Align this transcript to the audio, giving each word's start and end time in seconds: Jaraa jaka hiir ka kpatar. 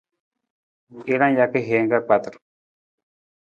Jaraa 1.09 1.29
jaka 1.35 1.63
hiir 1.67 1.85
ka 1.91 1.99
kpatar. 2.05 2.35